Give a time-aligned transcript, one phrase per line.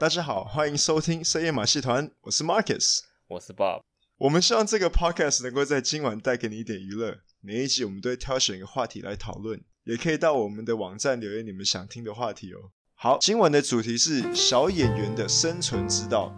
[0.00, 3.82] 大家好，欢迎收听深夜马戏团，我是 Marcus，我是 Bob。
[4.16, 7.18] 我们希望这个 Podcast 能够在今晚带给你一点娱乐。
[7.40, 12.70] 每一集我们都会挑选一个话题来讨论，也可以到我们的网站留言你们想听的话题哦。
[12.94, 16.32] 好，今晚的主题是小演员的生存之道。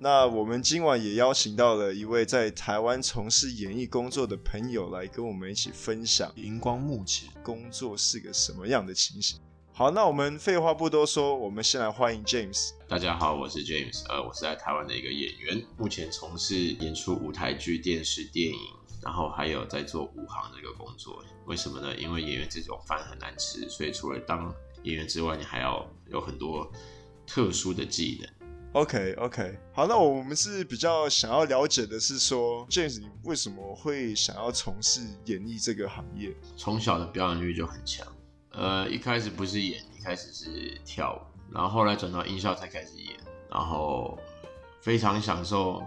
[0.00, 9.38] 那我们今晚也邀请到了一位在台湾从事演艺工作的朋友来跟我们一起分享荧光幕前工作是个什么样的情形。
[9.78, 12.70] 好，那我们废话不多说，我们先来欢迎 James。
[12.88, 18.58] 大家好，我是 James，呃，我是在台湾的一个演员，目前从事演出舞台剧、电视、电影，
[19.00, 21.22] 然后还有在做武行这个工作。
[21.46, 21.96] 为什么呢？
[21.96, 26.68] 因为演员这种饭很难吃，所以除了当演员之外，你还要有很多
[27.24, 28.50] 特殊的技能。
[28.72, 36.34] OK OK，好，那我们是比较想要了解的是说，James，你为什么会想要从事演艺这个行业？
[36.56, 38.04] 从小的表演欲就很强，
[38.52, 43.16] 呃，一开始不是演，一开始是跳舞，然后后来转到音效才开始演，
[43.50, 44.18] 然后
[44.80, 45.82] 非常享受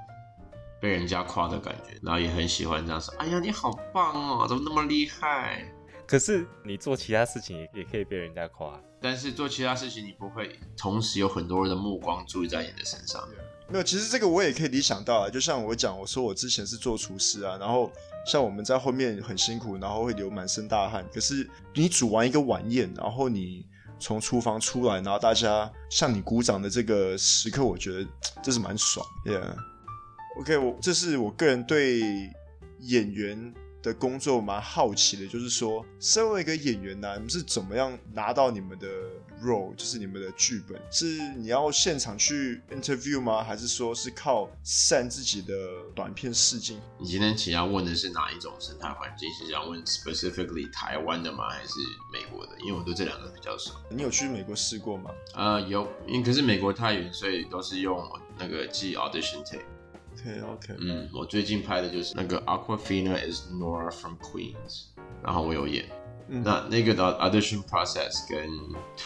[0.80, 5.66] 被人家夸的感觉，然后也很喜欢这样说，哎呀，你好棒哦，怎么那么厉害？
[6.08, 13.28] 可是你做其他事情也也可以被人家夸，但是做其他事情你不会同时有很多人的目光注意在你的身上。
[13.68, 15.30] 没有，其实这个我也可以理想到啊。
[15.30, 17.90] 就像我讲，我说我之前是做厨师啊，然后
[18.28, 21.06] 像我们在后面很辛苦，然后会流满身大汗。
[21.14, 23.66] 可是你煮完一个晚宴，然后你
[23.98, 28.06] 从厨房出来，然后大家向你鼓掌的这个时刻，我觉得
[28.44, 29.06] 这是蛮爽。
[29.26, 32.02] Yeah，OK，我这是我个人对
[32.80, 38.88] 演员的工作蛮好奇的，就是说，身为一个演员呢、啊，你们是怎么样拿到你们的
[39.42, 43.44] role，就是你们的剧本，是你要现场去 interview 吗？
[43.44, 45.54] 还是说是靠散自己的
[45.96, 46.80] 短片试镜？
[47.00, 49.28] 你今天其实要问的是哪一种生态环境？
[49.34, 51.50] 是想问 specifically 台湾的吗？
[51.50, 51.74] 还是
[52.14, 52.52] 美国的？
[52.60, 53.74] 因为我对这两个比较熟。
[53.90, 55.10] 你有去美国试过吗？
[55.34, 58.00] 呃，有，因为可是美国太远，所以都是用
[58.38, 59.62] 那个寄 audition tape。
[60.14, 64.86] OK OK，嗯，我最近拍的就是那个 Awkwafina is Nora from Queens，
[65.24, 65.86] 然后我有演。
[66.28, 68.48] 嗯、那那个的 audition process 跟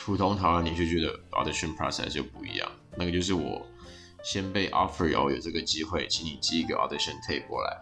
[0.05, 2.71] 普通台湾连续剧的 audition process 就不一样。
[2.95, 3.65] 那个就是我
[4.23, 7.81] 先被 offer 有这个机会，请你寄一个 audition tape 过来，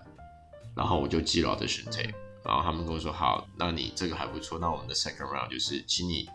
[0.75, 2.13] 然后我就寄了 audition tape，
[2.45, 6.29] 然后他们跟我说好，那你这个还不错，那我们的 second round 就是请你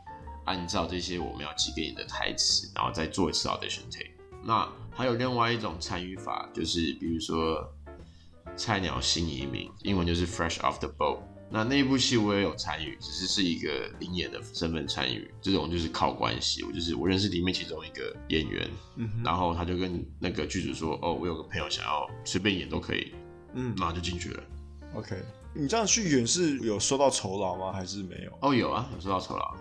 [0.44, 4.10] 按照这些我们要寄给你的台词，然后再做一次 audition tape。
[4.48, 7.70] 那还有另外一种参与法，就是比如说
[8.56, 11.19] 菜鸟新移民，英文就是 fresh off the boat。
[11.50, 15.31] 那那一部戏我也有参与，只是是一个零演的身份参与。
[15.42, 18.66] 这种就是靠关系，我就是我认识里面其中一个演员，
[18.97, 23.12] 嗯、然后他就跟那个剧组说：“哦，我有个朋友想要随便演都可以。”
[23.53, 24.42] 嗯，然后就进去了。
[24.94, 25.15] OK，
[25.54, 27.70] 你这样去演是有收到酬劳吗？
[27.70, 28.32] 还是没有？
[28.41, 29.54] 哦，有啊，有收到酬劳。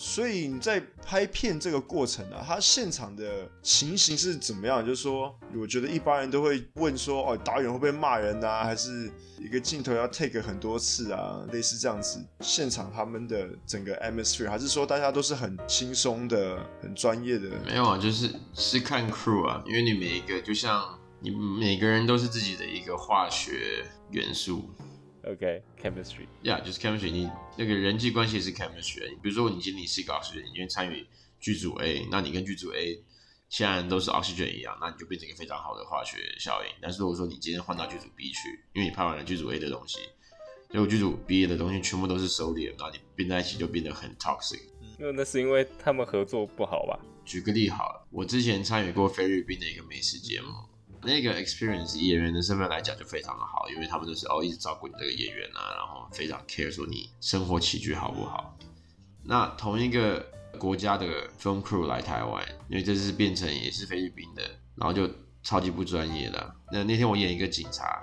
[0.00, 4.86] 所以你在拍片这个过程啊，他现场的情形是怎么样？
[4.86, 8.62] 就是说，我觉得一般人都会问说，哦，导演会不会骂人啊？
[8.62, 9.10] 还是
[9.40, 11.44] 一个镜头要 take 很多次啊？
[11.52, 17.50] 类似这样子，现场他们的整个 atmosphere，还是说大家都是很轻松的、很专业的？
[17.66, 24.70] 没有啊，就是是看 crew 啊，因为你每一个就像你每个人都是自己的一个化学元素。
[25.28, 27.10] OK，chemistry，呀，yeah, 就是 chemistry。
[27.10, 29.10] 你那个人际关系是 chemistry。
[29.20, 31.06] 比如说，你今天是一个 oxygen，你今天参与
[31.38, 33.04] 剧组 A，那你跟剧组 A
[33.50, 36.70] 其他人都是 oxygen 一样，那你就变成一个非常好的化学效应。
[36.80, 39.98] 但是如果说你今天换到剧组 B 去，因为你拍完了剧组 A 的东西，
[40.70, 44.60] 结果剧组 B 的东西全部都是 sodium，那你并在一起就变得很 toxic。
[44.98, 46.98] 那那是因为他们合作不好吧？
[47.26, 50.48] 举个例好了，我之前参与过菲律宾的一个美食节目。
[51.02, 58.56] 那个 experience 以演员的身份来讲就非常的好，因为他们都是哦一直照顾你这个演员啊，然后非常 care 说你生活起居好不好。
[59.22, 60.26] 那同一个
[60.58, 61.06] 国家的
[61.40, 64.42] film crew 来台湾，因为这次变成也是菲律宾的，
[64.74, 65.08] 然后就
[65.42, 66.54] 超级不专业的。
[66.72, 68.02] 那那天我演一个警察，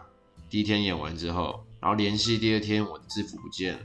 [0.50, 3.80] 第一天演完之后，然后联系第二天我的制服不见了。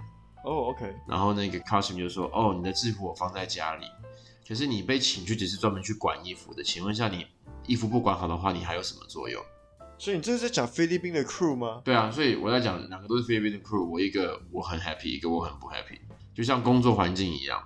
[0.45, 0.95] 哦、oh，OK。
[1.07, 3.87] 然后那个 costume 就说，哦，你的制服我放在家里，
[4.51, 7.25] 可是你被请去只是专门去管衣服的，请问一下你。
[7.69, 9.41] 衣服不管好的话，你还有什么作用？
[9.97, 11.83] 所以你这是在讲菲律宾的 crew 吗？
[11.85, 16.01] 对啊，所以我在讲两个都是菲律宾的 crew，我一个我很 happy，一个我很不 happy，
[16.35, 17.63] 就像工作环境一样，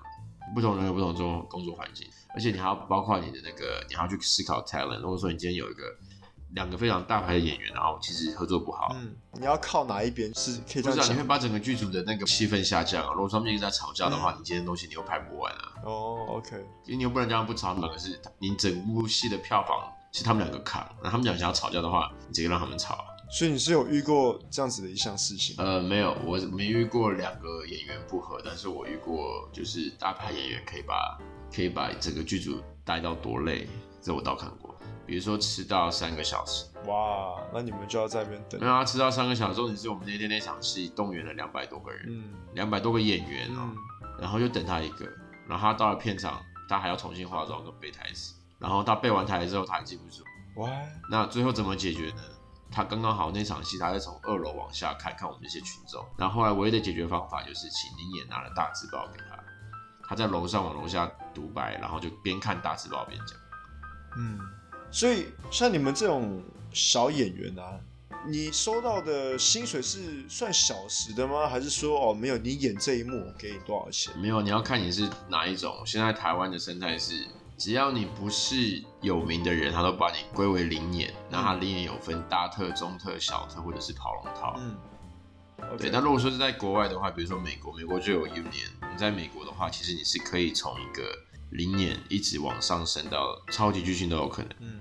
[0.55, 5.01] 不同人有不同种工作环境，而且你还要包括你的那个，你还要去思考 talent。
[5.01, 5.85] 如果说你今天有一个
[6.55, 10.99] 两个非常大牌的演员，然后其实合作不好，嗯，你要靠哪一边是可以这样？
[10.99, 13.13] 不是，你会把整个剧组的那个气氛下降啊。
[13.13, 15.73] 如果他们一直在吵架的话，嗯、你今天东西你又拍不完啊。
[15.85, 19.91] 哦，OK，其实你又不能这样不吵，两个是你整部戏的票房。
[20.17, 23.05] 是他们两个扛，那他们俩想要吵架的话，你直接让他们吵。
[23.37, 25.57] 所以你是有遇过这样子的一项事情？
[25.59, 31.19] 呃，没有，我没遇过两个演员不合，但是我遇过就是大牌演员可以把
[31.53, 33.67] 可以把整个剧组带到多累，
[34.01, 34.73] 这我倒看过。
[35.07, 38.61] 比如说迟到三个小时，哇，那你们就要在那边等。
[38.61, 43.71] 没有啊，迟到三个小时，重点是我们那天那场戏动员了两百多个人，嗯，两百多个演员哦、
[44.19, 45.07] 然后就等他一个，
[45.47, 50.23] 然后他到了片场，他还要重新化妆跟背台词，然后他背完台词之后他还记不住，
[50.57, 50.71] 哇，
[51.11, 52.23] 那最后怎么解决呢？
[52.71, 59.39] 他刚刚好那场戏，他在从二楼往下看看我们这些群众，然后后来唯一的解决方法就是请临演拿了大字报给他，
[60.09, 63.39] 他在楼上往楼下独白，然后就边看大字报边讲，
[64.17, 64.41] 嗯。
[64.95, 66.41] 所以，像你们这种
[66.73, 67.81] 小演员啊，
[68.29, 71.49] 你收到的薪水是算小时的吗？
[71.49, 74.17] 还是说，哦，没有，你演这一幕给你多少钱？
[74.17, 75.83] 没有，你要看你是哪一种。
[75.85, 77.27] 现在台湾的生态是，
[77.59, 81.13] 只要你不是有名的人，他都把你归为零演。
[81.29, 84.55] 那他零演有分大特、中特、小特，或者是跑龙套。
[84.59, 84.77] 嗯。
[85.77, 85.91] 对。
[85.91, 88.71] 那.如果说是在国外的话，比如说美国，美国就有 union。
[88.81, 91.03] 你在美国的话，其实你是可以从一个。
[91.55, 94.51] 临演一直往上升到超级巨星都有可能。
[94.59, 94.81] 嗯，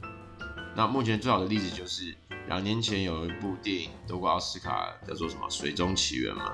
[0.75, 2.17] 那目前最好的例子就是
[2.47, 6.51] 两年前有一部电影得过奥斯卡，叫做什么《水中奇缘》嘛？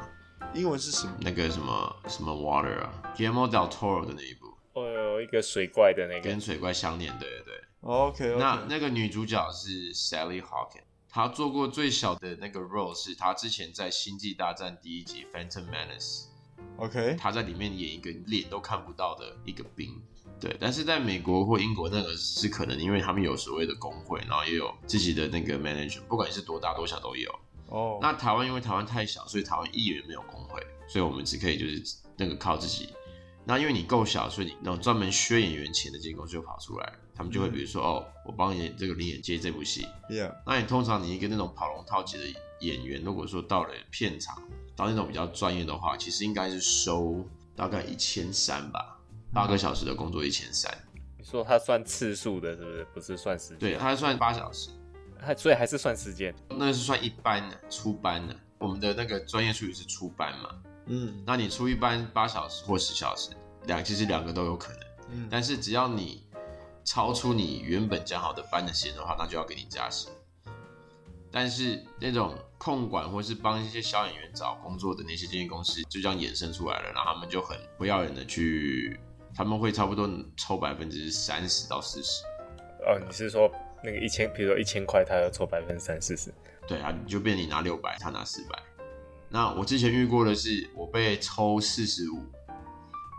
[0.53, 1.15] 英文是什么？
[1.21, 4.47] 那个什么什么 Water 啊，Guillermo del Toro 的那一部。
[4.73, 6.21] 哦，有一个水怪的那个。
[6.21, 7.61] 跟水怪相连，对对对。
[7.81, 8.37] OK, okay.
[8.37, 16.23] 那那个女主角是 Sally Hawkins，她做过最小的那个 role 是她之前在《星际大战》第一集《Phantom Menace》。
[16.75, 20.01] OK，他在里面演一个脸都看不到的一个兵，
[20.39, 20.55] 对。
[20.59, 27.29] 但是在美国或英国那个是可能，因为他们有所谓的工会，然后也有自己的那个 manager，不管是多大多小都有。
[27.67, 28.01] 哦、oh.。
[28.01, 32.89] 那台湾因为台湾太小，所以台湾艺人没有工会，所以我们只可以就是那个靠自己。
[33.45, 37.93] 那因为你够小，所以你那种专门削演员钱的这公司就跑出来，他们就会比如说、mm.
[37.95, 39.87] 哦，我帮你这个临演接这部戏。
[40.09, 40.33] Yeah。
[40.45, 42.23] 那你通常你一个那种跑龙套级的
[42.61, 44.41] 演员，如果说到了片场。
[44.75, 48.97] 到那种比较专业的话，其实应该是收大概一千三吧，
[49.33, 50.71] 八个小时的工作一千三。
[51.17, 52.87] 你说他算次数的，是不是？
[52.93, 53.59] 不是算时间？
[53.59, 54.69] 对，他算八小时，
[55.19, 56.33] 还所以还是算时间。
[56.49, 58.35] 那是算一班的，初班的。
[58.57, 60.49] 我们的那个专业术语是初班嘛？
[60.87, 63.29] 嗯，那你初一班八小时或十小时，
[63.65, 64.79] 两其实两个都有可能。
[65.11, 66.25] 嗯，但是只要你
[66.83, 70.11] 超出你原本讲好的班的时间的话，那就要给你加薪。
[71.31, 78.99] 但是那种控管或是帮一些小演员找工作的那些经纪公司，就这样衍生出来了，然后他们就很不要脸的去，
[79.35, 82.23] 他们会差不多抽百分之三十到四十。
[82.85, 83.51] 哦，你是说
[83.83, 86.33] 那个一千，比如说一千块，他要抽百分之三四十？
[86.67, 88.57] 对啊，你就变你拿六百，他拿四百。
[89.29, 92.23] 那我之前遇过的是，我被抽四十五，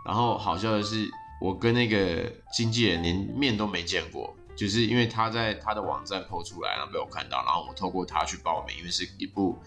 [0.05, 1.07] 然后好笑的是，
[1.39, 4.35] 我跟那个经纪人连面都没见过。
[4.53, 9.57] 就是因为他在他的网站 PO 出来，然后被我看到，然后我透过他去报名，因为是一部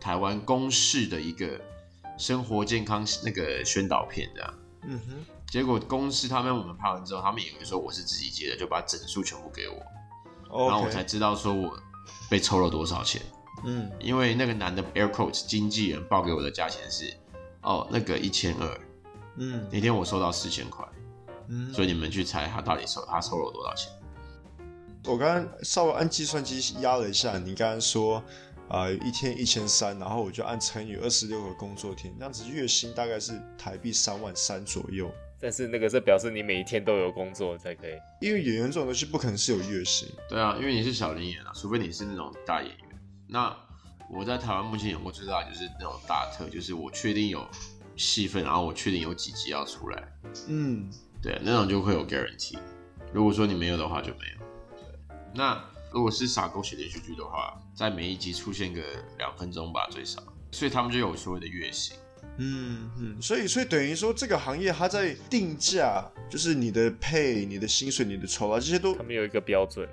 [0.00, 1.58] 台湾公视的一个
[2.18, 4.54] 生活健康那个宣导片这样。
[4.82, 5.24] 嗯哼。
[5.52, 9.74] 结果公司他们我们拍完之后，他们以为说我是自己接的，就把整数全部给我。
[10.48, 10.66] Okay.
[10.70, 11.78] 然后我才知道说我
[12.30, 13.20] 被抽了多少钱。
[13.62, 13.92] 嗯。
[14.00, 17.14] 因为那个男的 Air Coach 经纪人报给我的价钱是
[17.60, 18.80] 哦那个一千二。
[19.36, 19.68] 嗯。
[19.70, 20.88] 那天我收到四千块。
[21.48, 21.70] 嗯。
[21.74, 23.92] 所以你们去猜他到底收他收了我多少钱？
[25.04, 28.24] 我刚刚稍微按计算机压了一下，你刚刚说，
[28.70, 35.12] 呃，一天一千三，然后我就按乘以二十六个工作天，这样子月薪大概是台币三万三左右。
[35.42, 40.08] 但是那个是表示你每一天都有工作才可以，因为演员这种东西不可能是有月薪。
[40.28, 42.88] 对啊，因为你是小临演啊，除非你是那种大演员。
[43.26, 43.54] 那
[44.08, 47.44] 我在台湾目前演过最大的就是那种大特，就是我确定有
[47.96, 50.04] 戏份，然后我确定有几集要出来。
[50.46, 50.88] 嗯，
[51.20, 52.58] 对，那种就会有 guarantee。
[53.12, 54.76] 如果说你没有的话，就没有。
[54.76, 58.80] 对那如果是傻狗血连续剧的话，在每一集出现个
[59.18, 60.22] 两分钟吧，最少，
[60.52, 61.96] 所以他们就有所谓的月薪。
[62.42, 69.88] 嗯嗯，所以所以等于说这个行业它在定价，就是你的 pay、你的薪水、你的酬劳这些都，它没有一个标准。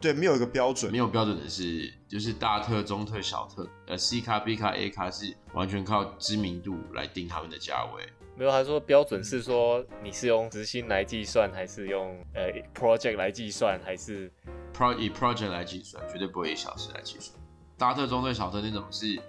[0.00, 8.04] 对，没有一个标准，没有标准的是就是大特、中特、小特，呃，C 卡、B 卡、A 卡是完全靠知名度来定他们的价位。
[8.36, 14.30] 没有，他说标准是说你是用时薪来计算，还是用呃 project 来计算，还是
[14.72, 17.36] pro 以 project 来计算，绝对不会以小时来计算。
[17.76, 19.20] 大特、中特、小特那种是，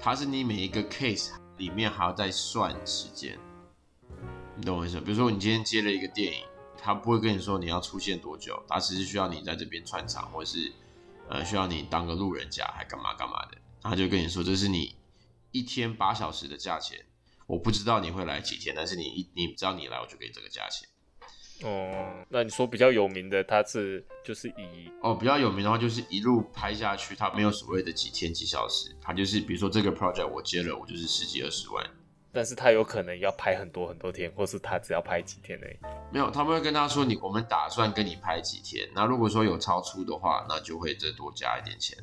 [0.00, 3.38] 它是你每一个 case 里面还要再算时间，
[4.56, 4.98] 你懂我意思？
[4.98, 6.42] 比如说你今天接了一个电影，
[6.78, 10.72] 他不会跟你说你要出现多久，他只是需要你在这边串场，或者是
[11.28, 14.96] 呃需要你当个路人甲，还干嘛干嘛的，他就跟你说这是你
[15.50, 17.04] 一天八小时的价钱。
[17.46, 20.88] 我不知道你会来几天，但是你一你只要你来，我就给你这个价钱。
[21.62, 31.84] 哦，那你说比较有名的，他是就是以哦比较有名的话，就是一路拍下去，他没有所谓的几天几小时，他就是比如说这个 project 我接了，我就是十几二十万。
[32.32, 35.76] 但是他有可能要拍很多很多天，或是他只要拍几天而已。
[36.12, 38.88] 没有，他们会跟他说你，我们打算跟你拍几天。
[38.94, 41.98] 那如果说有超出的话，那就会再多加一点钱。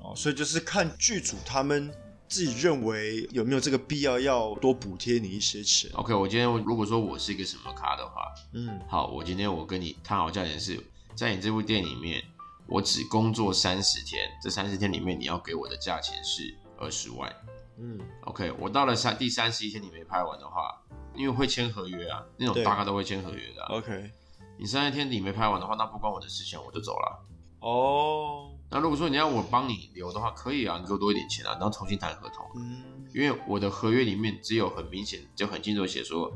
[0.00, 1.88] 哦，所以就是看剧组他们
[2.30, 5.90] 自己认为有没有这个必要，要多补贴你一些钱。
[5.94, 10.80] OK，我今天如果说我是一个什么咖的话，嗯，好，我今天我跟你谈好价钱是
[11.16, 12.22] 在你这部电影里面，
[12.68, 17.34] 我只工作三十天，这三十天里面你要给我的价钱是二十万。
[17.78, 20.80] 嗯，OK，我到了三第三十一天你没拍完的话，
[21.16, 23.74] 因为会签合约啊，那种大概都会签合约的、啊。
[23.74, 24.08] OK，
[24.56, 27.26] 你三十天你没拍完的话，那不关我的事情，我就走了。
[27.60, 32.44] 哦，那如果说你要我帮你留的话，可以啊，你给我多一点钱啊，然后重新谈合同。
[32.56, 32.82] 嗯，
[33.14, 36.32] 因为我的合约里面只有很明显就很清楚写说，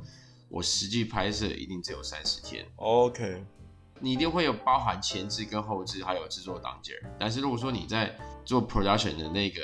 [0.48, 2.66] 我实际拍摄一定只有三十天。
[2.76, 3.42] OK，
[4.00, 6.94] 你一定会有包含前置跟后置，还有制作档件。
[7.18, 9.60] 但是如果说你在做 production 的那个。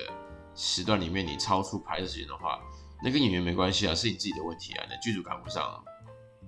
[0.52, 2.61] 时段里面你超出拍摄时间的话，
[3.02, 5.81] 那跟演员没关系啊，是你自己的问题啊，你的剧组赶不上啊。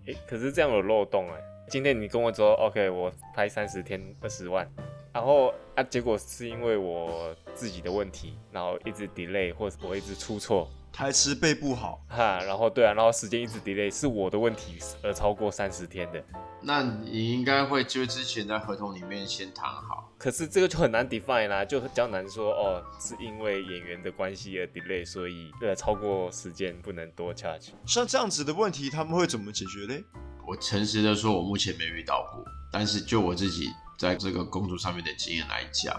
[0.06, 1.40] 欸，可是这样有漏洞哎。
[1.70, 4.68] 今天你跟我说，OK，我拍三十天二十万，
[5.12, 10.68] 然后啊，结果是因为我自己的问题，然后一直 delay 或者我一直出错。
[10.92, 16.22] 台词背不好哈，然后对啊，然后时间一直 delay，是我的问题而超过三十天的。
[16.60, 20.12] 那你应该会就之前在合同里面先谈好。
[20.18, 27.70] 可是这个就很难 define 啦，就比较难说哦，是因为演员的关系而 delay，所以呃超过时间不能多 charge。
[27.86, 29.98] 像这样子的问题，他们会怎么解决呢？
[30.46, 35.94] 我诚实的说，我目前没遇到过，但是就我自己在这个工作上面的经验来讲。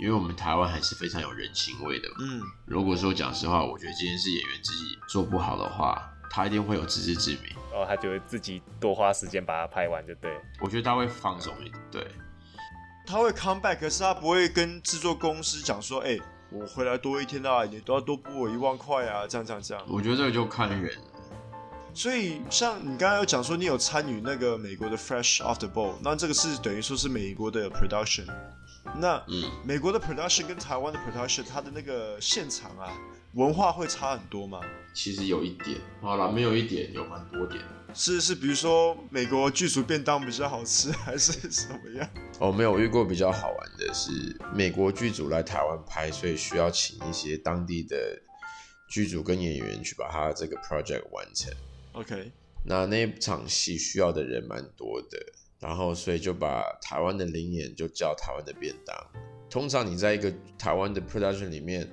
[0.00, 2.08] 因为我们台湾还是非常有人情味的。
[2.18, 7.54] 嗯，如果说讲实话，我觉得今天是演员自己做不好的话，他一定会有自知之明。
[7.72, 10.40] 哦，他就会自己多花时间把它拍完，就对。
[10.60, 12.06] 我觉得他会放松一点，对。
[13.06, 19.84] 他会 come back，可是他不会跟制作公司讲说，哎、欸，我回来多一天啊，你都要多补我一万块啊，这样这样这样。
[19.86, 20.98] 我觉得这个就看人。
[21.94, 28.26] 所以，像你刚刚有讲说，你有参与那个美国的 Fresh Off the Boat，那这个是等于说是美国的 production。
[28.98, 32.92] 那嗯，美国的 production 跟台湾的 production，它的那个现场啊，
[33.34, 34.60] 文化会差很多吗？
[34.94, 37.62] 其实有一点，好了，没有一点，有蛮多点。
[37.94, 42.08] 是是，比如说美国剧组便当比较好吃， 还是什么样？
[42.40, 44.10] 哦，没有遇过比较好玩的是，
[44.54, 47.96] 美国剧组来台湾拍，所以需要请一些当地的
[48.88, 51.52] 剧组跟演员去把他这个 project 完成。
[51.92, 52.32] OK，
[52.64, 55.18] 那那场戏需要的人蛮多的。
[55.60, 58.96] 然后，所以就把台湾的灵演就叫台湾的便当。
[59.48, 61.88] 通常你在一个台湾的 production 里面，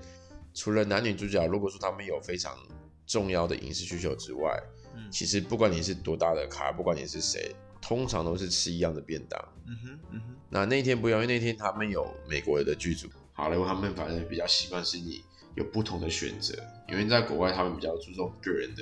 [0.56, 2.58] 除了男女主角，如果说他们有非常
[3.06, 4.60] 重要的影视需求之外，
[4.96, 9.40] 嗯，其实不管你是多大的咖，不管你是谁，通常都是吃一样的便当。
[9.68, 10.36] 嗯哼，嗯哼。
[10.50, 16.56] 那那天不一样，因为那天他们有美国的剧组，好莱坞他们反正比较习惯是你有不同的选择，
[16.88, 18.82] 因为在国外他们比较注重个人的。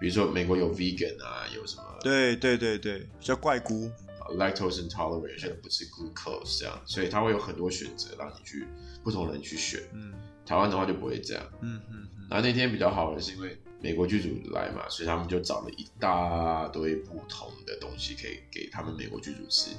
[0.00, 1.84] 比如说美国有 vegan 啊，有什么？
[2.02, 3.90] 对对对对，比较怪菇
[4.38, 8.66] ，lactose intolerant，有些人不吃 glucose 这样，所以他会有很多选择让你去
[9.04, 9.82] 不同人去选。
[9.92, 10.14] 嗯，
[10.46, 11.44] 台湾的话就不会这样。
[11.60, 12.08] 嗯嗯。
[12.30, 19.72] 然后那天比较好的是因为美国剧组来嘛，所以他们就找了一大堆不同的东西可以给他们美国剧组吃，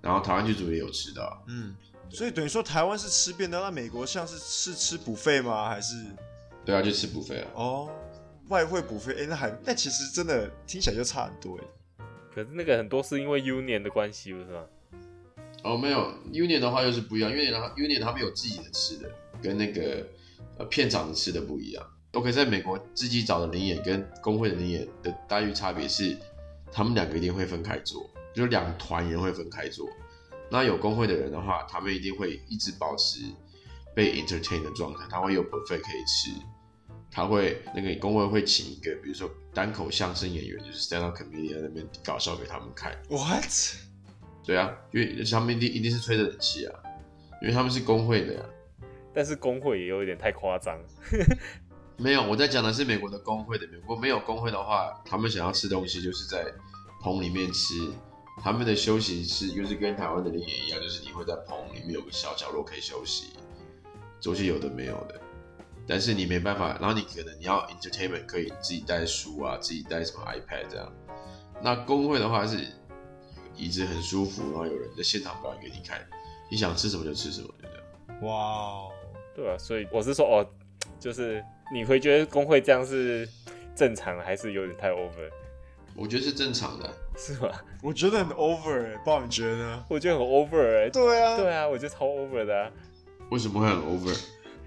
[0.00, 1.42] 然后台湾剧组也有吃到。
[1.48, 1.74] 嗯，
[2.10, 5.68] 所以等于说台湾是吃便当，那美国像是是吃 buffet 吗？
[5.68, 5.94] 还是？
[6.64, 7.50] 对啊，就吃 buffet 啊。
[7.54, 7.90] 哦。
[8.48, 12.04] 外汇补费，哎，那还那其实真的听起来就差很多哎。
[12.34, 14.64] 可是那个很多是因为 union 的关系，不是吗？
[15.64, 19.10] 哦，没有 union 的话又是不一样，union 的话 union 他们有自己的吃的，
[19.42, 20.06] 跟那个
[20.56, 21.84] 呃片场的吃的不一样。
[22.12, 26.16] OK，在美国自己找的零演跟工会的零演的待遇差别是，
[26.72, 29.86] 他们两个一定会分开做，就两团人会分开做。
[30.50, 33.20] 那有工会的人的话，他们一定会一直保持
[33.94, 36.30] 被 entertain 的状态，他会有 buffet 可以吃。
[37.10, 42.92] 他会那个工会会请一个，比如说单口相声演员，就是 stand up comedian 那边搞笑给他们看。
[43.08, 43.50] What？
[44.44, 46.80] 对啊，因为他们一定一定是吹着冷气啊，
[47.42, 48.46] 因为他们是工会的呀、啊。
[49.14, 50.78] 但是工会也有一点太夸张。
[51.98, 53.66] 没有，我在讲的是美国的工会的。
[53.66, 56.46] 美国没有工会的话，他们想要吃东西就是在
[57.02, 57.90] 棚里面吃。
[58.40, 63.32] 他们的休息室又是跟台湾的林野一样，就是你会在棚里面有个小角落可以休息，
[64.20, 65.20] 做些有的没有的。
[65.88, 70.92] 但是你没办法，然后你可能你要 entertainment 可以自己带书啊，自己带什么 iPad 这样。
[71.62, 72.58] 那工会的话是
[73.56, 75.98] 椅子很舒服，然后有人在现场表演给你看，
[76.50, 78.22] 你想吃什么就吃什么，就这样。
[78.22, 78.92] 哇、wow，
[79.34, 80.46] 对啊，所以我是说哦，
[81.00, 81.42] 就是
[81.72, 83.28] 你会觉得工会这样是
[83.74, 85.30] 正常，还是有点太 over？
[85.96, 87.50] 我觉得是正常的，是吗？
[87.82, 89.84] 我觉得很 over 哎，不然你觉得呢？
[89.88, 92.70] 我觉得很 over 哎，对啊，对啊，我觉得超 over 的啊。
[93.30, 94.16] 为什么会很 over？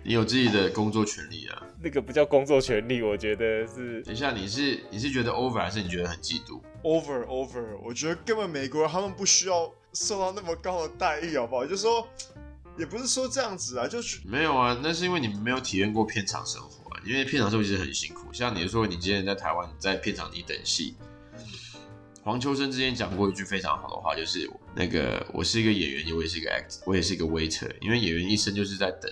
[0.04, 1.62] 你有自己的工作权利啊。
[1.80, 4.02] 那个不叫工作权利，我觉得是。
[4.04, 11.66] 等一下，你是你是觉得 over 还是你觉得很嫉妒？over over，我觉得根本美国人他们不需要受到那么高的待遇，好不好？
[11.66, 12.08] 就是说，
[12.78, 17.02] 也不是说这样子啊，就是没有啊，那是因为你们没有体验过片场生活啊。
[17.06, 20.96] 因为片场生活其实很辛苦，像你说你今天在台湾，在片场你等戏。
[22.24, 27.72] 黄秋生之前讲过一句非常好的话，就是那个我是一个演员，我也是一个 act，我也是一个 waiter。
[27.82, 29.12] 因为演员一生就是在等。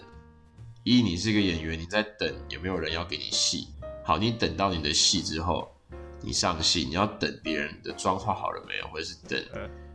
[0.90, 3.68] 一，你是一个演员，你在等有没有人要给你戏。
[4.04, 5.72] 好，你等到你的戏之后，
[6.20, 9.40] 你上戏，你要等别人的妆化好了没有，或者是等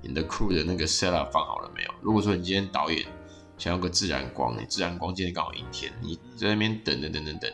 [0.01, 1.91] 你的 crew 的那个 set up 放好了没有。
[2.01, 3.05] 如果说你今天导演
[3.59, 7.53] 想要个自然光，你自然光今天刚好阴天，你在那边等等等等等，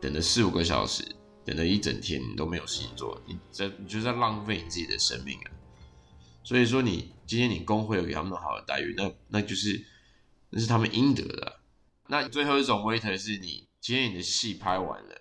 [0.00, 1.04] 等了四五个小时。
[1.44, 5.50] 等了一整天，你都没有事情做，你在你就在浪费你自己的生命啊！
[6.44, 9.84] 所以说，你今天你工会有给他们好的待遇，那那就是
[10.50, 11.52] 那是他们应得的啊。
[12.12, 15.16] 那最后一种 waiter 是你今天你的戏拍完了，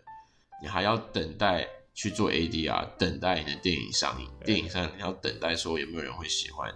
[0.62, 4.30] 你还要等待去做 ADR，等待你的电影上映。
[4.44, 6.70] 电影上你要等待说有没有人会喜欢。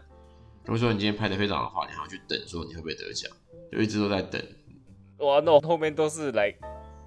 [0.63, 3.29] 如果说你今天拍的非常的话，你还要去等说你会不会得奖，
[3.69, 4.41] 就一直都在等。
[5.17, 6.49] 哇，那我后面都是来。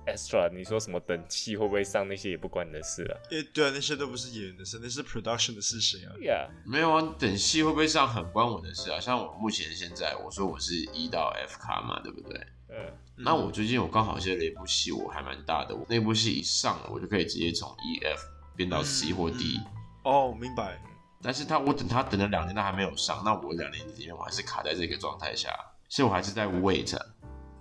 [0.06, 3.18] extra，你说什么等戏会不会上那些也不关你的事了。
[3.30, 6.12] 诶，对啊，那些都不是演员的事，那是 production 的事情啊。
[6.20, 9.00] Yeah，没有啊，等戏会不会上很关我的事啊。
[9.00, 12.38] 像我目前现在，我说我是一到 F 卡嘛，对不对？
[12.70, 12.76] 嗯。
[13.16, 15.74] 那我最近我刚好接了一部戏，我还蛮大的。
[15.74, 18.20] 我那部戏一上，我就可以直接从 E F
[18.56, 19.60] 变到 C 或 D。
[20.04, 20.78] 哦，明白。
[21.20, 25.50] 但是他我等他等了两年，他还没有上，那我两年里面我还是卡在这个状态下，
[25.88, 26.96] 所以我还是在 wait。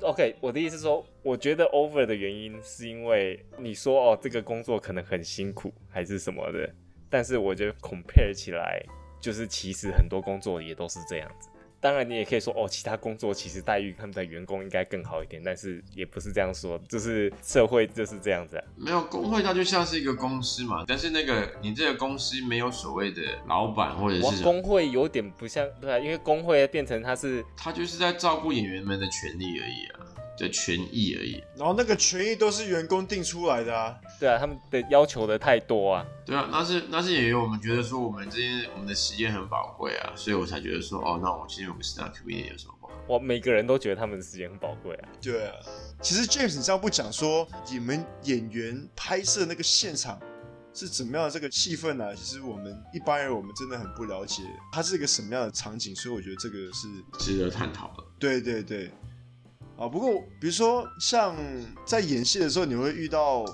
[0.02, 6.72] OK，我的意思是说，我觉得 over 的原因是因为你说哦，这个工作可能很辛苦还是什么的，
[7.10, 8.80] 但是我觉得 compare 起来，
[9.20, 11.50] 就是其实很多工作也都是这样子。
[11.80, 18.64] 当然，你也可以说哦，其他工作其实待遇他们的员工应该更好一点，但是也不是这样说，就是社会就是这样子啊。
[18.76, 30.00] 没有工会，它就像是一个公司嘛，但是那个你这个公司没有所谓的老板或者是工会，有点不像对啊，因为工会变成它是，它就是在照顾演员们的权利而已啊。
[30.38, 33.98] 的权益而已，然后那个权益都是员工定出来的啊。
[34.20, 36.06] 对啊，他们的要求的太多啊。
[36.26, 42.94] 对啊，那是那是演员，我们觉得说我们这些我们的时间很宝贵啊，所以我才觉得说哦，那我今天我们 stand-up comedian 有什么不好？
[43.08, 45.10] 我每个人都觉得他们的时间很宝贵啊。
[45.22, 45.54] 对啊，
[46.02, 50.20] 其实 James 你这样不讲说你们演员拍摄那个现场
[50.74, 52.16] 是怎么样的这个气氛呢？
[52.16, 58.04] 其实我们一般人我们真的很不了解，它是一个什么样的场景，所以我觉得这个是值得探讨的。
[58.20, 58.92] 对对对。
[59.78, 61.36] 啊，不过比如说像
[61.86, 63.46] 在演戏的时候，你会遇到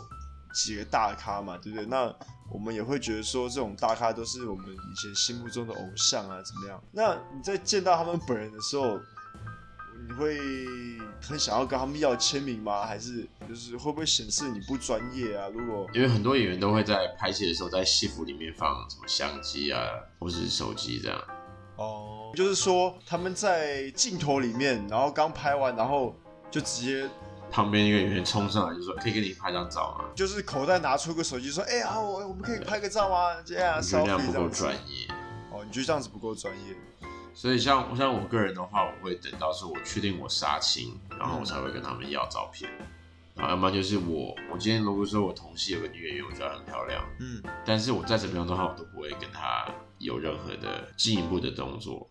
[0.54, 1.86] 几个大咖嘛，对不对？
[1.86, 2.14] 那
[2.52, 6.82] 我们也会觉得说，这种大咖都是我们以前心目中的偶像啊，怎么样？
[6.92, 8.98] 那你在见到他们本人的时候，
[10.08, 10.38] 你会
[11.22, 12.86] 很想要跟他们要签名吗？
[12.86, 15.50] 还是就是会不会显示你不专业啊？
[15.50, 19.82] 如果因为很多演员都会在拍戏的时候，在戏服里面放什么相机啊，
[20.20, 21.22] 或是手机这样。
[21.76, 26.16] 哦，就是说他们在镜头里面，然后刚拍完，然后
[26.52, 27.10] 就直接
[27.52, 35.08] 旁边一个演员冲上来就说：“可以给你拍张照吗？”就是口袋拿出个手机说：“哎呀，我我们可以拍个照吗？”这样，你觉得这样不够专业？
[35.52, 36.76] 哦，你觉得这样子不够专业？
[37.34, 42.70] 所以像像我个人的话，我会等到是我确定我杀青，然后我才会跟他们要照片。
[43.36, 49.68] 然后要不然就是我我今天如果说我同戏有个女演员，我觉得很漂亮，嗯，但是我再怎么样的话我都不会跟她。
[50.04, 52.10] 有任何的进一步的动作，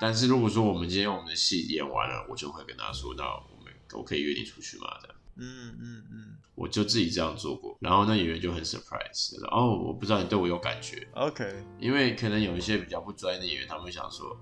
[0.00, 14.36] 但是如果说我们今天我们的戏演完了，我就会跟他说：“那我们我可以约你出去吗？”这样，嗯嗯嗯，我就自己这样做过，然后那演员就很 surprise，说：“哦，我不知道你对我有感觉。” OK，因为可能有一些比较不专业的演员，他们会想说：“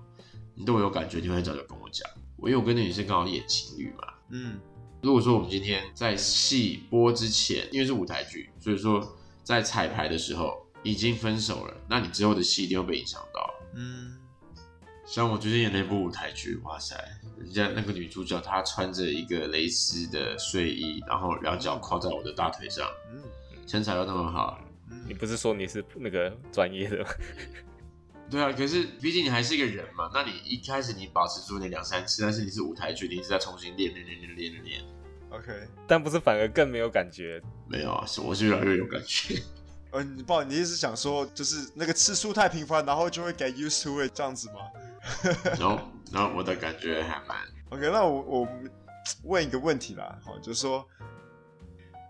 [0.55, 4.59] 你对我有感觉，你会很早就跟我讲。”我因为我跟那女生刚好演情侣嘛，嗯，
[5.01, 10.64] 如果说我们今天在戏播之前，因为是舞台剧，所以说在彩排的时候。
[10.85, 13.53] 已经分手了，那你之后的戏一定会被影响到。
[13.73, 14.15] 嗯，
[15.03, 16.95] 像我最近演那部舞台剧，哇塞，
[17.39, 23.19] 人家那个女主角她穿着一个蕾丝的睡衣，然后两脚跨在我的大腿上，嗯，
[23.65, 24.59] 身材又那么好。
[25.07, 27.09] 你不是说你是那个专业的吗？
[28.29, 34.81] 对啊，可是毕竟你还是一个人嘛，那你一开始你保持住那两三次，但是你是舞台剧，你一直在重新练练练练练练。
[35.31, 37.41] OK，但不是反而更没有感觉？
[37.67, 39.41] 没有啊，是我是越来越有感觉。
[39.95, 44.55] 呃，你不好，你意思想说，就是那个次数太频繁，然后就会 get used to it 这样子吗？
[45.57, 45.79] 然后，
[46.11, 47.37] 然后我的感觉还蛮
[47.71, 47.89] OK。
[47.89, 48.47] 那我我
[49.23, 50.85] 问一个问题啦，好，就是说，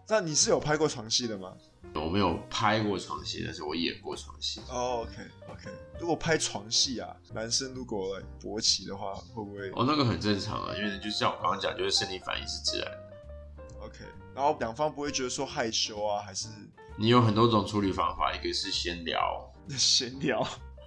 [0.07, 1.53] 那你是有拍过床戏的吗？
[1.93, 4.61] 我没有拍过床戏，但是我演过床戏。
[4.67, 5.13] 哦、oh,，OK
[5.51, 5.69] OK。
[5.99, 9.69] 如果拍床戏啊，男生如果勃起的话，会不会？
[9.75, 13.85] 哦，那个很正常啊，因为就像我刚刚讲，就是生理反应是自然的。
[13.85, 13.99] OK。
[14.33, 16.47] 然后两方不会觉得说害羞啊，还是？
[16.97, 20.45] 你有很多种处理方法，一个是闲聊， 闲聊。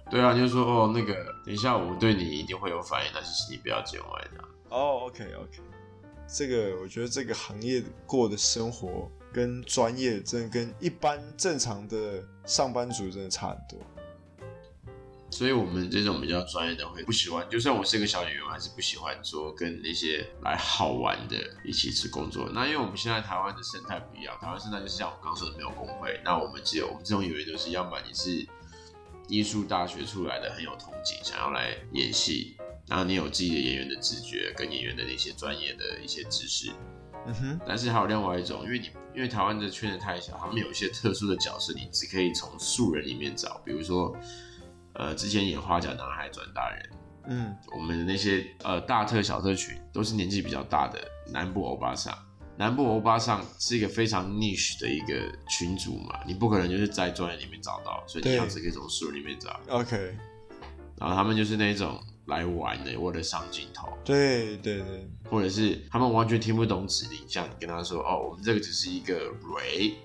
[0.09, 1.13] 对啊，就是说哦，那个
[1.45, 4.43] 等一下我对你一定会有反应，但是请你不要见外的。
[4.69, 5.61] 哦、oh,，OK OK。
[6.27, 13.79] 这个我觉得这个行业过的生活跟专业真的跟一般正常的上班族真的差很多，
[15.31, 22.49] 所以我们这种比较专业的会不喜欢，就算我是个小演员，我还是不喜欢说跟那些来好玩的一起去工作。
[22.53, 28.45] 那因为我们现在台湾的生态不一样，台湾生态就是像我刚刚说的没有工会，那我们只有我们这种演员就是，要么你是
[29.27, 32.57] 艺术大学出来的，很有憧憬，想要来演戏。
[32.87, 36.71] 然后你有自己的演员的直觉跟演员的那些专业的一些知识，
[37.27, 37.59] 嗯哼。
[37.67, 43.61] 但是还有另外一种，因为你因为台湾的圈子太小，他们有一些特殊的角色，你只可以从素人里面找。
[43.63, 44.11] 比如说，
[44.93, 46.89] 呃，之前演花甲男孩转大人，
[47.27, 50.99] 嗯，我们的那些呃大特小特群都是年纪比较大的
[51.31, 52.17] 南部欧巴桑。
[52.57, 59.59] 南部欧巴桑是一个非常 niche 的一个群组嘛，你不可能就是在专业里面找到，所以你要只可以从素人里面找。
[59.69, 60.15] OK。
[60.97, 62.01] 然后他们就是那种。
[62.25, 63.89] 来玩的，为了上镜头。
[64.05, 69.95] 对对对，或者是他们完全听不懂指令，像你跟他说：“哦，我们这个只是一个 re，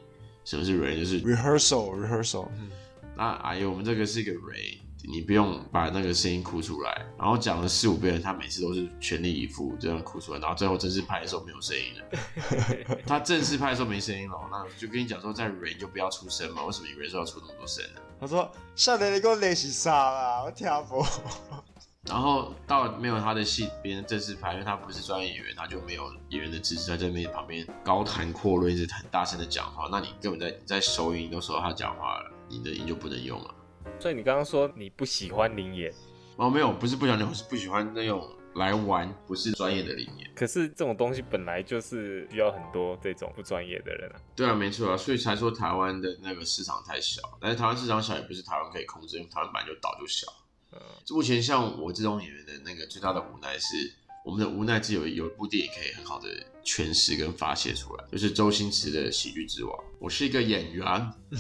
[0.42, 0.96] 什么是 re？
[0.98, 2.48] 就是 rehearsal rehearsal。
[2.56, 2.70] 嗯，
[3.16, 7.06] 那阿姨，我们这个是一个 Ray，你不用把那个声音哭出来。
[7.18, 12.96] 然后讲了四五遍，他每次都是全力以赴这样哭出来，然后最后正式拍的时候没有声音了。
[13.06, 16.64] 他正式拍的时候没声音了，那就跟你讲说，在 Ray 就不要出声嘛。
[16.64, 18.00] 为什么 re 说要出那么多声呢？
[18.20, 20.42] 他说：“少年，你给我练习啥啦？
[20.44, 21.04] 我听不。
[22.06, 33.54] ”然后到没有他的戏，别人正式拍，因为他不是专业演员，他就没有演员的知识，在这边旁边高谈阔论，一直很大声的讲话，那你根本在你在收音都收到他讲话了，你的音就不能用了。
[33.98, 35.92] 所以你刚刚说你不喜欢临演？
[36.36, 40.30] 哦，没有，不是不喜欢，我是不喜欢那种来玩不是专业的临演。
[40.34, 44.16] 可是这种东西本来就是需要很多这种不专业的人啊。
[44.34, 50.26] 对啊，没错啊，所以才说台湾的那个市场太小，但是台湾市场小也不是台湾可以控制，因为台湾本来就岛就小。
[51.10, 53.92] 目前像我这种演员的那个最大的无奈是，
[54.24, 56.28] 我们的无奈只有有一部电影可以很好的
[56.64, 59.78] 诠释跟发泄出来，就是周星驰的《喜剧之王》。
[60.04, 60.84] 我是一个演员，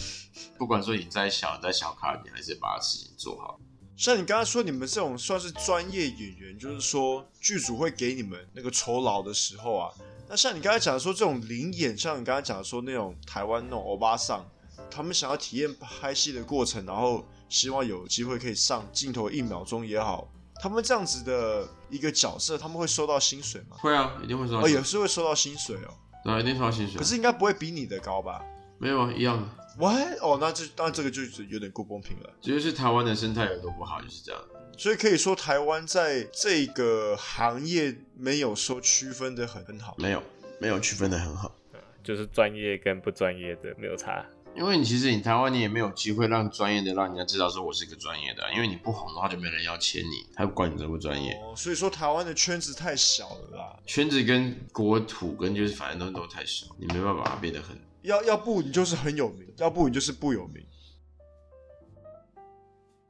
[0.56, 3.60] 不管说你在小，在小咖，你还是把事情做好。
[3.94, 9.92] 像你刚才说，你们这种算是专业演员，就是说剧组会给你们那个酬劳的时候啊，
[10.30, 14.42] 那像你刚才讲的说这种灵演，像你刚才讲的说那种台湾那种欧巴桑，
[14.90, 17.22] 他们想要体验拍戏的过程，然后。
[17.50, 20.28] 希望有机会可以上镜头一秒钟也好，
[20.60, 23.76] 他们这样子的一个角色，他们会收到薪水吗？
[23.78, 24.76] 会啊，一定会收到薪水。
[24.76, 25.94] 哦，也是会收到薪水哦。
[26.24, 26.96] 对，一定收到薪水。
[26.98, 28.42] 可是应该不会比你的高吧？
[28.78, 29.48] 没有啊，一样的。
[29.78, 32.30] 喂，哦，那这那这个就是有点不公平了。
[32.40, 34.40] 这就是台湾的生态有多不好，就是这样。
[34.76, 39.94] 所以可以说台湾在这个行业没有说区分的很很好。
[39.98, 40.22] 没有，
[40.60, 41.54] 没有区分的很好。
[42.02, 44.24] 就是专业跟不专业的没有差。
[44.54, 51.32] 因为你其实你台湾你也没有机会让专业的让人家知道说我是一个专业的，因为你不红的话就没人要签你，他不管你专不专业。
[51.42, 53.76] 哦，所以说台湾的圈子太小了啦。
[53.86, 57.76] 圈子跟国土跟就是反正都都太小，你没办法把它变得很。
[58.04, 60.64] 要要不你就是很有名，要不你就是不有名。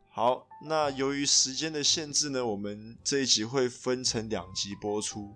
[0.09, 5.35] 好，那由于时间的限制呢，我们这一集会分成两集播出，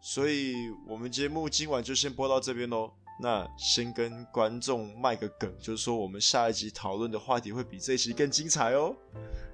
[0.00, 0.54] 所以
[0.88, 2.92] 我们节目今晚就先播到这边喽。
[3.20, 8.96] 那先跟观众卖个梗，就是说我们下一集讨论的话题会比这一集更精彩哦。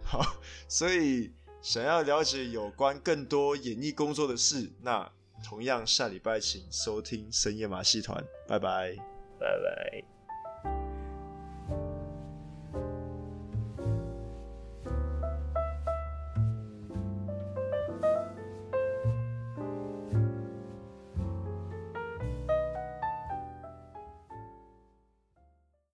[0.02, 0.22] 好，
[0.68, 1.30] 所以
[1.60, 5.10] 想要了解有关更多演艺工作的事，那
[5.42, 8.96] 同样下礼拜请收听深夜马戏团，拜拜，
[9.38, 10.13] 拜拜。